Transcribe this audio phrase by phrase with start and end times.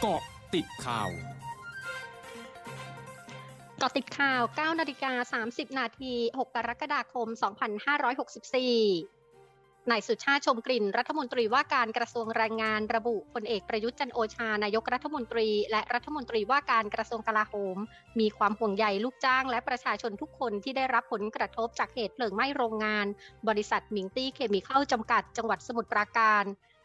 [0.00, 0.22] เกาะ
[0.54, 1.08] ติดข่าว
[3.82, 7.42] กาะติดข่าว 9 นาฬิกา 30 นาที 6 กรกฎาคม 2564
[9.90, 17.76] นายสุชาติชมกลิ่น รัฐมนตรีว่าการกระทรวงแรงงานระบุพลเอกประยุทธ์จันโอชานายกรัฐมนตรี และรัฐมนตรีว่าการกระทรวงกลาโหม
[18.20, 23.06] มีความห่วงใยลูกจ้าง และประชาชนทุกคนที่ได้รับผลกระทบจากเหตุเพลิงไหม้โรงงาน
[23.48, 26.44] บริษัทมิงตี้เคมีเข้าจำกัดจังหวัดสมุทรปราการ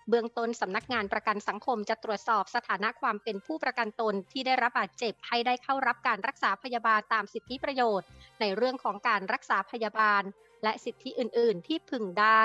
[0.10, 8.08] เบื้องต้นสำนักงานประกันสังคมจะตรวจสอบสถานะความเป็นผู้ประกันตนที่ได้รับบาดเจ็บให้ได้เข้ารับการรักษาพยาบาลตามสิทธิประโยชน์
[8.42, 10.24] ในเรื่องของการรักษาพยาบาล
[10.64, 12.44] และสิทธิอื่น ๆ ที่พึงได้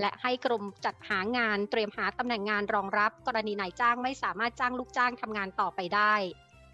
[0.00, 6.14] และให้กรมจัดหางานเตรียมหาตำแหน่งงานรองรับ กรณีนายจ้างไม่สามารถจ้างลูกจ้างทำงานต่อไปได้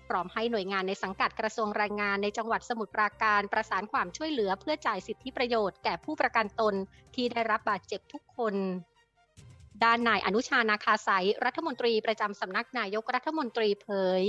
[0.08, 6.74] พร้อมให้หน่วยงานในสังกัดกระทรวงแรงงานในจังหวัดสมุทรปราการประสานความช่วยเหลือเพื่อจ่ายสิทธิประโยชน์แก่ผู้ประกันตน
[7.14, 8.54] ที่ได้รับบาดเจ็บทุกคน
[9.84, 13.88] ด้านนายอนุชานาคาสายรัฐมนตรีประจำสำนักนายกรัฐมนตรีเผ
[14.20, 14.22] ย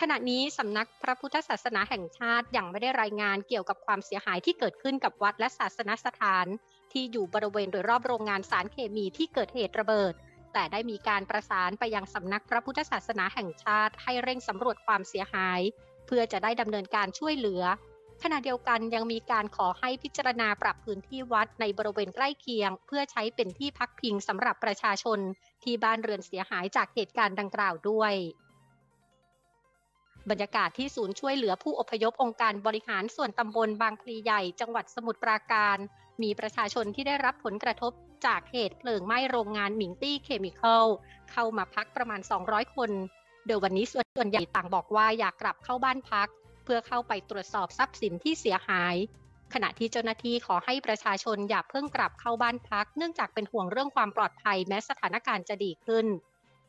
[0.00, 6.46] ขณะนี้สำนักพระพุทธศาสนาแห่งชาติยังไม่ได้รายงานเกี่ยวกับความเสียหายที่เกิดขึ้นกับวัดและศาสนสถาน
[6.92, 10.14] ที่อยู่บริเวณโดยรอบโรงงานสารเคมีที่เกิดเหตุระเบิด
[10.52, 15.60] แต่ได้มีการประสานไปยังสำนักพระพุทธศาสนาแห่งชาติให้เร่งสำรวจความเสียหาย
[16.06, 17.62] เพื่อจะได้ดำเนินการช่วยเหลือ
[18.22, 25.18] ขณะเดียวกันยังมีการขอให้พิจารณาปรับพื้นที่วัดในบริเวณใกล้เคียง เพื่อใช้เป็นที่พักพิงสำหรับประชาชน
[25.62, 28.14] ที่บ้านเรือนเสียหายจากเหตุการณ์ดังกล่าวด้วย
[30.30, 35.76] บรรยากาศที่ศูนย์ช่วยเหลือผู้อพยพองค์การบริหารส่วนตำบลบางพลีใหญ่จังหวัดสมุทรปราการ
[36.22, 37.92] มีประชาชนที่ได้รับผลกระทบ
[38.26, 40.86] จากเหตุเพลิงไหม้โรงงานหมิงตี้เคมีคอล
[41.30, 42.90] เข้ามาพักประมาณ 200 คน
[43.46, 46.28] โดยวันนี้ส่วนใหญ่ต่างบอกว่าอยากกลับเข้าบ้านพัก
[46.72, 48.96] พื่อเข้าไปตรวจสอบทรัพย์สินที่เสียหาย
[49.54, 56.06] ขณะที่เจ้าหน้าที่ขอให้ประชาชนอย่าเพิ่งกลับเข้าบ้านพัก เนื่องจากเป็นห่วงเรื่องความปลอดภัยแม้สถานการณ์จะดีขึ้น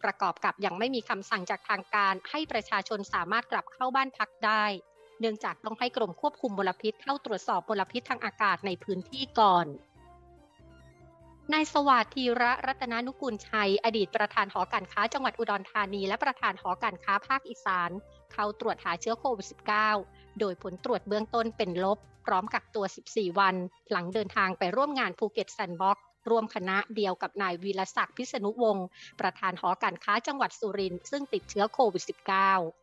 [0.03, 4.65] ประกอบกับยังไม่มีคำสั่งจากทางการ ให้ประชาชนสามารถกลับเข้าบ้านพักได้
[5.19, 9.65] เนื่องจากต้องให้กรมควบคุมมลพิษเข้าตรวจสอบมลพิษทางอากาศในพื้นที่ก่อน
[11.53, 17.91] นายสวัสดิ์ธีระรัตนานุกูลชัย อดีตประธานหอการค้าจังหวัดอุดรธานี และประธานหอการค้าภาคอีสาน
[18.33, 19.47] เข้าตรวจหาเชื้อโควิด
[19.93, 23.55] -19 โดยผลตรวจเบื้องต้นเป็นลบ พร้อมกักตัว 14 วัน
[23.91, 25.97] หลังเดินทางไปร่วมงานภูเก็ตแซนด์บ็อกซ์
[26.29, 28.85] ร่วมคณะเดียวกับนายวีรศักดิ์พิษณุวงศ์
[29.19, 32.80] ประธานหอการค้าจังหวัดสุรินทร์ซึ่งติดเชื้อโควิด -19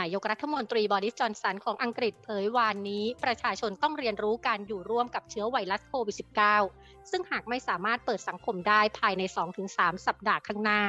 [0.00, 6.16] นายกรัฐมนตรีบอริสจอห์นสันของอังกฤษเผยวานนี้ ประชาชนต้องเรียนรู้การอยู่ร่วมกับเชื้อไวรัสโควิด
[6.62, 9.22] -19 ซึ่งหากไม่สามารถเปิดสังคมได้ภายใน
[9.64, 10.80] 2-3 สัปดาห์ข้างหน้า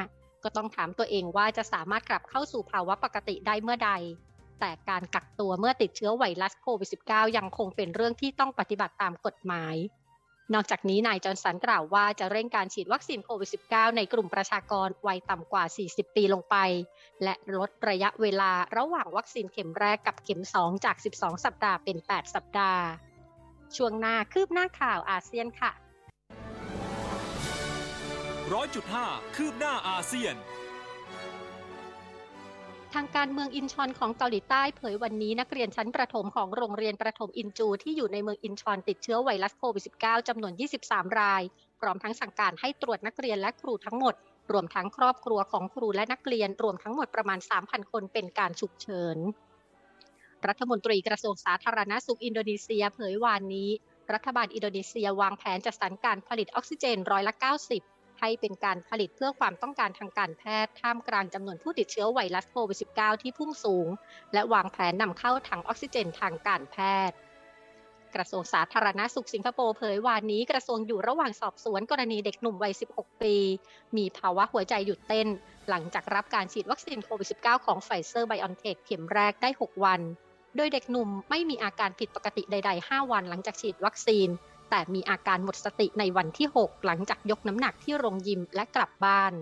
[0.42, 3.92] ก็ต้องถามตัวเองว่าจะสามารถกลับเข้าสู่ภาวะปกติได้เมื่อใด
[4.60, 9.74] แต่การกักตัวเมื่อติดเชื้อไวรัสโควิด -19 ยังคงเป็นเรื่องที่ต้องปฏิบัติตามกฎหมาย
[10.54, 16.56] นอกจากนี้นายจอร์นสันกล่าวว่าจะเร่งการฉีดวัคซีนโควิด -19 ในกลุ่มประชากรวัยต่ำกว่า 40 ปีลงไป
[17.22, 22.82] และลดระยะเวลาระหว่างวัคซีนเข็มแรกกับเข็ม 2 จาก 12 สัปดาห์เป็น 8 สัปดาห์
[23.76, 25.72] ช่วงหน้าคืบหน้าข่าวอาเซียนค่ะ
[28.52, 30.34] ร้อยจุดห้าคืบหน้าอาเซียน
[32.96, 40.52] ทางการเมืองอินชอนของเกาหลีใต้เผยวันนี้นักเรียนชั้นประถมของโรงเรียนประถมอินจูที่อยู่ในเมืองอินชอนติดเชื้อไวรัสโควิด -19 จำนวน
[40.84, 41.42] 23 ราย
[41.80, 44.14] พร้อมทั้งสั่งการให้ตรวจนักเรียนและครูทั้งหมด
[44.52, 49.16] รวมทั้งครอบครัวของครูและนักเรียนรวมทั้งหมดประมาณ 3,000 คนเป็นการฉุกเฉิน
[50.46, 53.70] รัฐมนตรีกระทรวงสาธารณสุขอินโดนีเซียเผยวานนี้
[54.12, 63.88] รัฐบาลอินโดนีเซียวางแผนจัดสรรการผลิตออกซิเจนร้อยละ 90 ให้เป็นการผลิตเพื่อความต้องการทางการแพทย์ท่ามกลางจำนวนผู้ติดเชื้อไวรัสโควิด -19 ที่พุ่งสูง
[64.32, 66.76] และวางแผนนำเข้าถังออกซิเจนทางการแพ
[67.10, 67.16] ทย์
[68.14, 73.34] กระทรวงสาธารณสุขสิงคโปร์เผยวานนี้กระทรวงอยู่ระหว่างสอบสวนกรณีเด็กหนุ่มวัย 16 ปี
[73.96, 75.28] มีภาวะหัวใจหยุดเต้น
[75.68, 80.00] หลังจากรับการฉีดวัคซีนโควิด -19 ของไฟเซอร์ไบออนเทคเข็มแรกได้ 6 วัน
[80.56, 84.28] โดยเด็กหนุ่มไม่มีอาการผิดปกติใด ๆ 5 วันหลังจากฉีดวัคซีน
[84.70, 89.32] แต่มีอาการหมดสติในวันที่ 6 หลังจากยกน้ำหนักที่โรงยิมและกลับบ้าน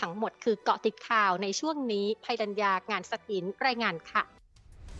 [0.00, 4.22] ทั้งหมดคือเกาะติดข่าวในช่วงนี้ภัยดัญญางานสตินรายงานค่ะ